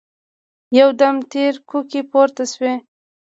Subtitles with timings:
[0.79, 2.73] يودم تېرې کوکې پورته شوې.